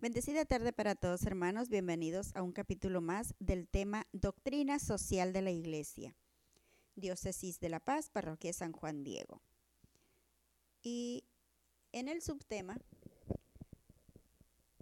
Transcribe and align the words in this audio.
Bendecida 0.00 0.46
tarde 0.46 0.72
para 0.72 0.94
todos 0.94 1.26
hermanos, 1.26 1.68
bienvenidos 1.68 2.34
a 2.34 2.42
un 2.42 2.52
capítulo 2.52 3.02
más 3.02 3.34
del 3.38 3.68
tema 3.68 4.06
Doctrina 4.12 4.78
Social 4.78 5.34
de 5.34 5.42
la 5.42 5.50
Iglesia, 5.50 6.16
Diócesis 6.96 7.60
de 7.60 7.68
la 7.68 7.80
Paz, 7.80 8.08
Parroquia 8.08 8.54
San 8.54 8.72
Juan 8.72 9.04
Diego. 9.04 9.42
Y 10.80 11.24
en 11.92 12.08
el 12.08 12.22
subtema 12.22 12.78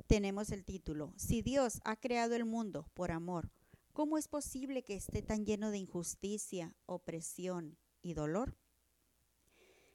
tenemos 0.06 0.52
el 0.52 0.64
título, 0.64 1.12
Si 1.16 1.42
Dios 1.42 1.80
ha 1.82 1.96
creado 1.96 2.36
el 2.36 2.44
mundo 2.44 2.88
por 2.94 3.10
amor, 3.10 3.50
¿cómo 3.92 4.18
es 4.18 4.28
posible 4.28 4.84
que 4.84 4.94
esté 4.94 5.20
tan 5.20 5.44
lleno 5.44 5.72
de 5.72 5.78
injusticia, 5.78 6.76
opresión 6.86 7.76
y 8.02 8.14
dolor? 8.14 8.56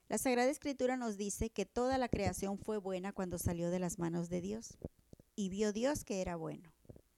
La 0.10 0.18
Sagrada 0.18 0.52
Escritura 0.52 0.98
nos 0.98 1.16
dice 1.16 1.50
que 1.50 1.66
toda 1.66 1.98
la 1.98 2.10
creación 2.10 2.58
fue 2.60 2.78
buena 2.78 3.14
cuando 3.14 3.38
salió 3.38 3.70
de 3.72 3.80
las 3.80 4.00
manos 4.00 4.28
de 4.28 4.42
Dios 4.42 4.78
y 5.36 5.50
vio 5.50 5.74
Dios 5.74 6.04
que 6.04 6.22
era 6.22 6.36
bueno. 6.36 6.74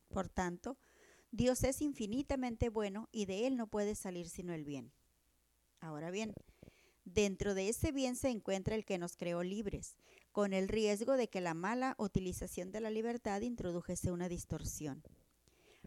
Por 0.10 0.30
tanto, 0.30 0.78
Dios 1.32 1.64
es 1.64 1.82
infinitamente 1.82 2.70
bueno 2.70 3.10
y 3.12 3.26
de 3.26 3.48
él 3.48 3.58
no 3.58 3.68
puede 3.68 3.96
salir 3.96 4.30
sino 4.30 4.54
el 4.54 4.64
bien. 4.64 4.94
Ahora 5.82 6.10
bien, 6.10 6.34
dentro 7.04 7.54
de 7.54 7.70
ese 7.70 7.92
bien 7.92 8.16
se 8.16 8.30
encuentra 8.30 8.76
el 8.76 8.86
que 8.86 8.98
nos 8.98 9.18
creó 9.18 9.44
libres, 9.44 9.98
con 10.32 10.54
el 10.54 10.68
riesgo 10.68 11.18
de 11.18 11.30
que 11.30 11.42
la 11.42 11.54
mala 11.54 11.96
utilización 11.98 12.72
de 12.72 12.82
la 12.82 12.90
libertad 12.90 13.42
introdujese 13.42 14.12
una 14.12 14.30
distorsión, 14.30 15.04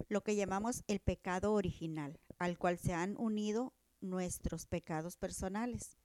lo 0.08 0.22
que 0.22 0.36
llamamos 0.36 0.84
el 0.86 1.00
pecado 1.00 1.52
original, 1.52 2.20
al 2.38 2.58
cual 2.58 2.78
se 2.78 2.95
han 2.95 3.16
unido 3.19 3.74
nuestros 4.00 4.66
pecados 4.66 5.16
personales. 5.16 5.97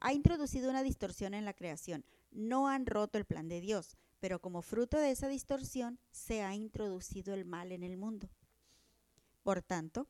Ha 0.00 0.12
introducido 0.12 0.70
una 0.70 0.82
distorsión 0.82 1.34
en 1.34 1.44
la 1.44 1.54
creación, 1.54 2.04
no 2.30 2.68
han 2.68 2.86
roto 2.86 3.18
el 3.18 3.24
plan 3.24 3.48
de 3.48 3.60
Dios, 3.60 3.96
pero 4.22 4.40
como 4.40 4.62
fruto 4.62 4.98
de 4.98 5.10
esa 5.10 5.26
distorsión 5.26 5.98
se 6.12 6.42
ha 6.42 6.54
introducido 6.54 7.34
el 7.34 7.44
mal 7.44 7.72
en 7.72 7.82
el 7.82 7.96
mundo. 7.96 8.30
Por 9.42 9.62
tanto, 9.62 10.06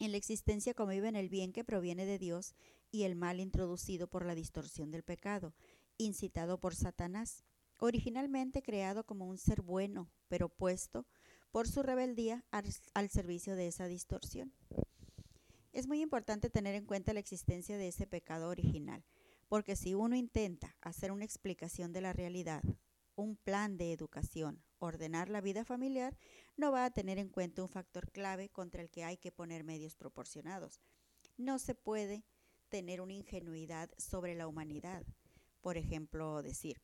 en 0.00 0.10
la 0.10 0.16
existencia 0.16 0.74
conviven 0.74 1.14
el 1.14 1.28
bien 1.28 1.52
que 1.52 1.62
proviene 1.62 2.04
de 2.04 2.18
Dios 2.18 2.56
y 2.90 3.04
el 3.04 3.14
mal 3.14 3.38
introducido 3.38 4.08
por 4.08 4.26
la 4.26 4.34
distorsión 4.34 4.90
del 4.90 5.04
pecado, 5.04 5.54
incitado 5.98 6.58
por 6.58 6.74
Satanás, 6.74 7.44
originalmente 7.78 8.60
creado 8.60 9.04
como 9.04 9.28
un 9.28 9.38
ser 9.38 9.62
bueno, 9.62 10.10
pero 10.26 10.48
puesto 10.48 11.06
por 11.52 11.68
su 11.68 11.84
rebeldía 11.84 12.44
al, 12.50 12.64
al, 12.92 13.08
servicio 13.08 13.54
de 13.54 13.68
esa 13.68 13.86
distorsión. 13.86 14.52
Es 15.72 15.86
muy 15.86 16.00
importante 16.02 16.50
tener 16.50 16.74
en 16.74 16.86
cuenta 16.86 17.12
la 17.12 17.20
existencia 17.20 17.78
de 17.78 17.86
ese 17.86 18.08
pecado 18.08 18.48
original, 18.48 19.04
porque 19.46 19.76
si 19.76 19.94
uno 19.94 20.16
intenta 20.16 20.76
hacer 20.80 21.12
una 21.12 21.24
explicación 21.24 21.92
de 21.92 22.00
la 22.00 22.12
realidad 22.12 22.64
un 23.16 23.36
plan 23.36 23.76
de 23.76 23.92
educación, 23.92 24.62
ordenar 24.78 25.28
la 25.28 25.40
vida 25.40 25.64
familiar, 25.64 26.16
no 26.56 26.72
va 26.72 26.84
a 26.84 26.90
tener 26.90 27.18
en 27.18 27.28
cuenta 27.28 27.62
un 27.62 27.68
factor 27.68 28.10
clave 28.10 28.48
contra 28.48 28.82
el 28.82 28.90
que 28.90 29.04
hay 29.04 29.16
que 29.16 29.32
poner 29.32 29.64
medios 29.64 29.94
proporcionados. 29.94 30.80
No 31.36 31.58
se 31.58 31.74
puede 31.74 32.24
tener 32.68 33.00
una 33.00 33.12
ingenuidad 33.12 33.90
sobre 33.98 34.34
la 34.34 34.46
humanidad. 34.46 35.04
Por 35.60 35.76
ejemplo, 35.76 36.42
decir, 36.42 36.80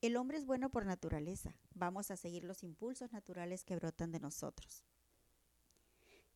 el 0.00 0.16
hombre 0.16 0.38
es 0.38 0.46
bueno 0.46 0.70
por 0.70 0.86
naturaleza, 0.86 1.56
vamos 1.74 2.10
a 2.10 2.16
seguir 2.16 2.44
los 2.44 2.62
impulsos 2.62 3.12
naturales 3.12 3.64
que 3.64 3.76
brotan 3.76 4.12
de 4.12 4.20
nosotros. 4.20 4.84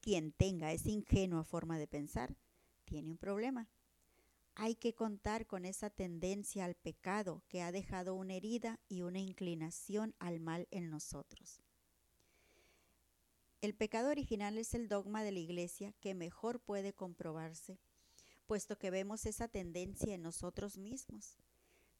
Quien 0.00 0.32
tenga 0.32 0.72
esa 0.72 0.88
ingenua 0.88 1.44
forma 1.44 1.78
de 1.78 1.86
pensar, 1.86 2.36
tiene 2.84 3.08
un 3.10 3.18
problema 3.18 3.68
hay 4.54 4.74
que 4.74 4.94
contar 4.94 5.46
con 5.46 5.64
esa 5.64 5.90
tendencia 5.90 6.64
al 6.64 6.74
pecado 6.74 7.42
que 7.48 7.62
ha 7.62 7.72
dejado 7.72 8.14
una 8.14 8.34
herida 8.34 8.80
y 8.88 9.02
una 9.02 9.18
inclinación 9.18 10.14
al 10.18 10.40
mal 10.40 10.68
en 10.70 10.90
nosotros. 10.90 11.62
El 13.62 13.74
pecado 13.74 14.10
original 14.10 14.58
es 14.58 14.74
el 14.74 14.88
dogma 14.88 15.22
de 15.22 15.32
la 15.32 15.38
Iglesia 15.38 15.92
que 16.00 16.14
mejor 16.14 16.60
puede 16.60 16.92
comprobarse, 16.92 17.78
puesto 18.46 18.76
que 18.76 18.90
vemos 18.90 19.24
esa 19.24 19.48
tendencia 19.48 20.14
en 20.14 20.22
nosotros 20.22 20.76
mismos. 20.78 21.38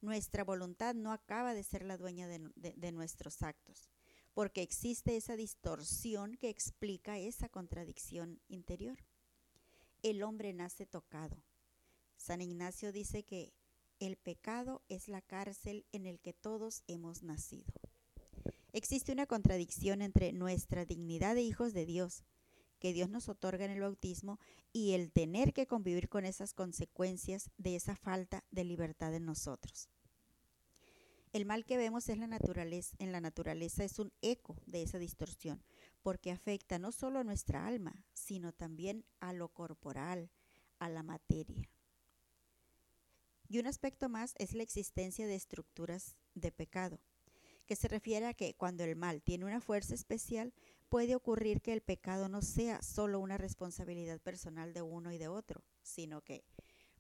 Nuestra 0.01 0.43
voluntad 0.43 0.95
no 0.95 1.13
acaba 1.13 1.55
de 1.55 1.63
ser 1.63 1.85
la 1.85 1.97
dueña 1.97 2.27
de, 2.27 2.51
de, 2.57 2.93
nuestros 2.93 3.43
actos, 3.43 3.89
porque 4.35 4.61
existe 4.61 5.17
esa 5.17 5.37
distorsión 5.37 6.37
que 6.37 6.49
explica 6.49 7.19
esa 7.19 7.49
contradicción 7.49 8.41
interior. 8.49 8.99
El 10.03 10.25
hombre 10.25 10.53
nace 10.53 10.85
tocado, 10.85 11.45
San 12.23 12.41
Ignacio 12.41 12.93
dice 12.93 13.25
que 13.25 13.53
el 13.99 14.17
pecado 14.17 14.81
es 14.89 15.09
la 15.09 15.23
cárcel 15.23 15.87
en 15.91 16.07
el 16.07 16.21
que 16.21 16.33
todos 16.33 16.85
hemos 16.87 17.25
nacido. 17.25 17.73
Existe 18.73 19.11
una 19.11 19.27
contradicción 19.27 20.03
entre 20.03 20.33
nuestra 20.33 20.85
dignidad 20.85 21.35
de 21.35 21.43
hijos 21.43 21.73
de 21.73 21.85
Dios, 21.85 22.23
que 22.79 22.93
Dios 22.93 23.11
nos 23.11 23.29
otorga 23.29 23.65
en 23.65 23.73
el 23.73 23.81
bautismo, 23.81 24.39
y 24.73 24.93
el 24.93 25.11
tener 25.11 25.53
que 25.53 25.67
convivir 25.67 26.09
con 26.09 26.25
esas 26.25 26.55
consecuencias 26.55 27.51
de 27.59 27.75
esa 27.75 27.97
falta 27.97 28.45
de 28.53 28.63
libertad 28.63 29.13
en 29.15 29.25
nosotros. 29.25 29.89
El 31.33 31.45
mal 31.45 31.65
que 31.65 31.77
vemos 31.77 32.09
en 32.09 32.21
la 32.21 32.29
naturaleza, 32.29 32.95
en 33.01 33.11
la 33.11 33.21
naturaleza 33.21 33.83
es 33.83 33.99
un 33.99 34.13
eco 34.23 34.57
de 34.67 34.83
esa 34.83 34.99
distorsión, 34.99 35.65
porque 36.03 36.31
afecta 36.31 36.79
no 36.79 36.93
solo 36.93 37.19
a 37.19 37.25
nuestra 37.25 37.67
alma, 37.67 38.05
sino 38.15 38.53
también 38.53 39.05
a 39.19 39.33
lo 39.33 39.49
corporal, 39.49 40.31
a 40.79 40.89
la 40.89 41.03
materia. 41.03 41.69
Y 43.53 43.59
un 43.59 43.67
aspecto 43.67 44.09
más 44.09 44.35
es 44.39 44.55
la 44.55 44.63
existencia 44.63 45.27
de 45.27 45.35
estructuras 45.35 46.17
de 46.35 46.51
pecado, 46.53 46.99
que 47.67 47.77
se 47.77 47.87
refiere 47.87 48.25
a 48.25 48.33
que 48.33 48.55
cuando 48.55 48.83
el 48.83 48.97
mal 48.97 49.21
tiene 49.21 49.45
una 49.45 49.61
fuerza 49.61 49.95
especial, 49.95 50.55
puede 50.89 51.15
ocurrir 51.15 51.61
que 51.61 51.75
el 51.75 51.83
pecado 51.83 52.31
no 52.31 52.41
sea 52.41 52.81
solo 52.81 53.21
una 53.21 53.37
responsabilidad 53.37 54.21
personal 54.21 54.73
de 54.73 54.81
uno 54.81 55.13
y 55.13 55.19
de 55.19 55.29
otro, 55.29 55.63
sino 55.83 56.23
que 56.23 56.47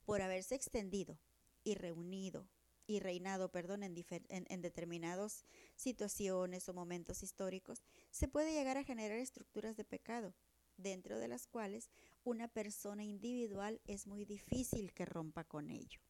por 0.04 0.20
haberse 0.20 0.54
extendido 0.54 1.18
y 1.64 1.74
reunido 1.74 2.50
y 2.86 3.00
reinado, 3.00 3.50
perdón, 3.50 3.82
en, 3.82 3.96
en, 4.10 4.44
en, 4.46 4.60
determinadas 4.60 5.46
situaciones 5.74 6.68
o 6.68 6.74
momentos 6.74 7.22
históricos, 7.22 7.82
se 8.10 8.28
puede 8.28 8.52
llegar 8.52 8.76
a 8.76 8.84
generar 8.84 9.16
estructuras 9.16 9.78
de 9.78 9.84
pecado, 9.84 10.34
dentro 10.76 11.18
de 11.18 11.28
las 11.28 11.46
cuales 11.46 11.88
una 12.24 12.46
persona 12.46 13.04
individual 13.04 13.80
es 13.86 14.06
muy 14.06 14.26
difícil 14.26 14.92
que 14.92 15.06
rompa 15.06 15.44
con 15.44 15.70
ello. 15.70 16.02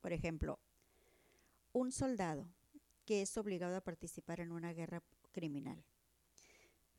Por 0.00 0.12
ejemplo, 0.12 0.58
un 1.72 1.92
soldado 1.92 2.46
que 3.04 3.22
es 3.22 3.36
obligado 3.36 3.76
a 3.76 3.80
participar 3.80 4.40
en 4.40 4.52
una 4.52 4.72
guerra 4.72 5.02
criminal. 5.32 5.84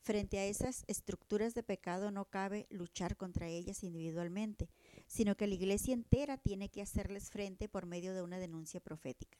Frente 0.02 0.40
a 0.40 0.46
esas 0.46 0.84
estructuras 0.88 1.54
de 1.54 1.62
pecado 1.62 2.10
no 2.10 2.26
cabe 2.26 2.66
luchar 2.72 3.16
contra 3.18 3.48
ellas 3.48 3.84
individualmente, 3.84 4.68
sino 5.08 5.36
que 5.36 5.46
la 5.46 5.54
iglesia 5.54 5.94
entera 5.94 6.38
tiene 6.38 6.70
que 6.70 6.82
hacerles 6.82 7.30
frente 7.30 7.70
por 7.70 7.86
medio 7.86 8.16
de 8.16 8.24
una 8.24 8.40
denuncia 8.40 8.80
profética, 8.80 9.38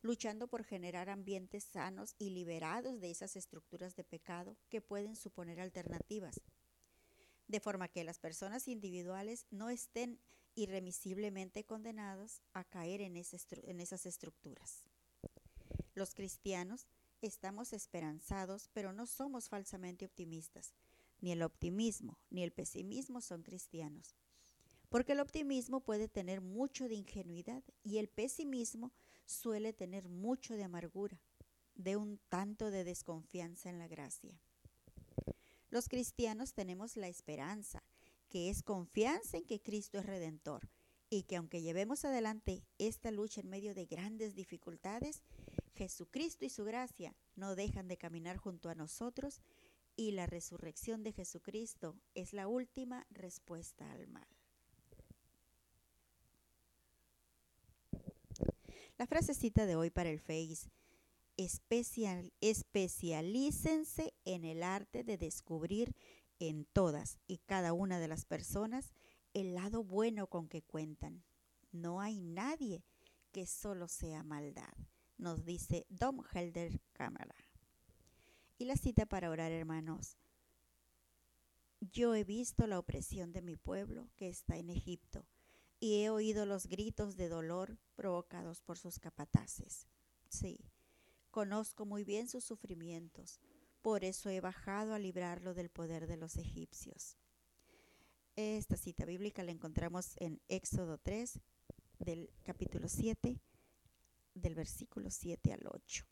luchando 0.00 0.48
por 0.48 0.64
generar 0.64 1.10
ambientes 1.10 1.64
sanos 1.64 2.14
y 2.18 2.30
liberados 2.30 3.00
de 3.00 3.10
esas 3.10 3.36
estructuras 3.36 3.96
de 3.96 4.04
pecado 4.04 4.56
que 4.70 4.80
pueden 4.80 5.14
suponer 5.14 5.60
alternativas, 5.60 6.40
de 7.46 7.60
forma 7.60 7.88
que 7.88 8.02
las 8.02 8.18
personas 8.18 8.68
individuales 8.68 9.46
no 9.50 9.68
estén 9.68 10.18
irremisiblemente 10.56 11.64
condenados 11.64 12.42
a 12.52 12.64
caer 12.64 13.02
en, 13.02 13.16
en 13.16 13.80
esas 13.80 14.06
estructuras. 14.06 14.82
Los 15.94 16.14
cristianos 16.14 16.86
estamos 17.22 17.72
esperanzados, 17.72 18.68
pero 18.72 18.92
no 18.92 19.06
somos 19.06 19.48
falsamente 19.48 20.04
optimistas. 20.04 20.74
Ni 21.20 21.32
el 21.32 21.42
optimismo 21.42 22.18
ni 22.30 22.42
el 22.42 22.52
pesimismo 22.52 23.20
son 23.20 23.42
cristianos. 23.42 24.16
Porque 24.88 25.12
el 25.12 25.20
optimismo 25.20 25.80
puede 25.80 26.08
tener 26.08 26.40
mucho 26.40 26.88
de 26.88 26.94
ingenuidad 26.94 27.62
y 27.82 27.98
el 27.98 28.08
pesimismo 28.08 28.92
suele 29.24 29.72
tener 29.72 30.08
mucho 30.08 30.54
de 30.54 30.64
amargura, 30.64 31.20
de 31.74 31.96
un 31.96 32.18
tanto 32.28 32.70
de 32.70 32.84
desconfianza 32.84 33.68
en 33.68 33.78
la 33.78 33.88
gracia. 33.88 34.40
Los 35.70 35.88
cristianos 35.88 36.54
tenemos 36.54 36.96
la 36.96 37.08
esperanza 37.08 37.82
que 38.28 38.50
es 38.50 38.62
confianza 38.62 39.36
en 39.36 39.44
que 39.44 39.60
Cristo 39.60 39.98
es 39.98 40.06
redentor 40.06 40.68
y 41.08 41.22
que 41.22 41.36
aunque 41.36 41.62
llevemos 41.62 42.04
adelante 42.04 42.64
esta 42.78 43.10
lucha 43.10 43.40
en 43.40 43.48
medio 43.48 43.74
de 43.74 43.86
grandes 43.86 44.34
dificultades, 44.34 45.22
Jesucristo 45.74 46.44
y 46.44 46.50
su 46.50 46.64
gracia 46.64 47.14
no 47.36 47.54
dejan 47.54 47.88
de 47.88 47.96
caminar 47.96 48.36
junto 48.36 48.68
a 48.68 48.74
nosotros 48.74 49.42
y 49.94 50.12
la 50.12 50.26
resurrección 50.26 51.02
de 51.02 51.12
Jesucristo 51.12 51.96
es 52.14 52.32
la 52.32 52.48
última 52.48 53.06
respuesta 53.10 53.90
al 53.92 54.08
mal. 54.08 54.26
La 58.98 59.06
frasecita 59.06 59.66
de 59.66 59.76
hoy 59.76 59.90
para 59.90 60.08
el 60.08 60.20
Face, 60.20 60.70
especial, 61.36 62.32
especialícense 62.40 64.14
en 64.24 64.44
el 64.44 64.62
arte 64.62 65.04
de 65.04 65.18
descubrir 65.18 65.94
en 66.38 66.64
todas 66.64 67.18
y 67.26 67.38
cada 67.38 67.72
una 67.72 67.98
de 67.98 68.08
las 68.08 68.24
personas 68.24 68.92
el 69.34 69.54
lado 69.54 69.84
bueno 69.84 70.28
con 70.28 70.48
que 70.48 70.62
cuentan. 70.62 71.24
No 71.72 72.00
hay 72.00 72.20
nadie 72.20 72.84
que 73.32 73.46
solo 73.46 73.88
sea 73.88 74.22
maldad. 74.22 74.72
nos 75.18 75.44
dice 75.44 75.86
Dom 75.88 76.22
Helder 76.32 76.80
Cámara. 76.92 77.34
Y 78.58 78.64
la 78.64 78.76
cita 78.76 79.06
para 79.06 79.30
orar, 79.30 79.52
hermanos. 79.52 80.16
Yo 81.80 82.14
he 82.14 82.24
visto 82.24 82.66
la 82.66 82.78
opresión 82.78 83.32
de 83.32 83.42
mi 83.42 83.56
pueblo 83.56 84.08
que 84.16 84.28
está 84.28 84.56
en 84.56 84.70
Egipto, 84.70 85.26
y 85.78 86.02
he 86.02 86.10
oído 86.10 86.46
los 86.46 86.66
gritos 86.66 87.16
de 87.16 87.28
dolor 87.28 87.78
provocados 87.94 88.62
por 88.62 88.78
sus 88.78 88.98
capataces. 88.98 89.86
Sí, 90.28 90.58
conozco 91.30 91.84
muy 91.84 92.04
bien 92.04 92.28
sus 92.28 92.44
sufrimientos, 92.44 93.40
por 93.86 94.02
eso 94.02 94.30
he 94.30 94.40
bajado 94.40 94.94
a 94.94 94.98
librarlo 94.98 95.54
del 95.54 95.70
poder 95.70 96.08
de 96.08 96.16
los 96.16 96.38
egipcios. 96.38 97.16
Esta 98.34 98.76
cita 98.76 99.04
bíblica 99.04 99.44
la 99.44 99.52
encontramos 99.52 100.16
en 100.16 100.40
Éxodo 100.48 100.98
3, 100.98 101.38
del 102.00 102.28
capítulo 102.42 102.88
7, 102.88 103.38
del 104.34 104.54
versículo 104.56 105.08
7 105.08 105.52
al 105.52 105.68
8. 105.70 106.04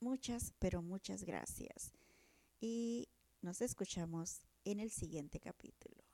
Muchas, 0.00 0.52
pero 0.58 0.82
muchas 0.82 1.24
gracias. 1.24 1.94
Y 2.60 3.08
nos 3.40 3.62
escuchamos 3.62 4.42
en 4.66 4.80
el 4.80 4.90
siguiente 4.90 5.40
capítulo. 5.40 6.04